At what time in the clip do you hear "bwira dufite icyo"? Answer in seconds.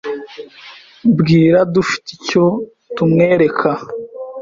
1.17-2.43